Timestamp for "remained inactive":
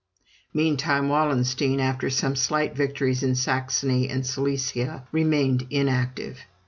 5.11-6.39